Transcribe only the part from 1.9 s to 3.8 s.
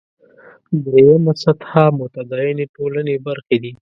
متدینې ټولنې برخې دي.